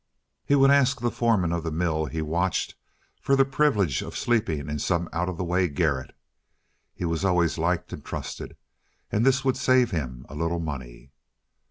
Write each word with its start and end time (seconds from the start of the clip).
He 0.43 0.55
would 0.55 0.71
ask 0.71 0.99
the 0.99 1.11
foreman 1.11 1.51
of 1.51 1.61
the 1.61 1.69
mill 1.69 2.07
he 2.07 2.23
watched 2.23 2.73
for 3.21 3.35
the 3.35 3.45
privilege 3.45 4.01
of 4.01 4.17
sleeping 4.17 4.67
in 4.67 4.79
some 4.79 5.07
out 5.13 5.29
of 5.29 5.37
the 5.37 5.43
way 5.43 5.67
garret. 5.67 6.15
He 6.95 7.05
was 7.05 7.23
always 7.23 7.59
liked 7.59 7.93
and 7.93 8.03
trusted. 8.03 8.55
And 9.11 9.23
this 9.23 9.45
would 9.45 9.57
save 9.57 9.91
him 9.91 10.25
a 10.27 10.33
little 10.33 10.57
money. 10.57 11.11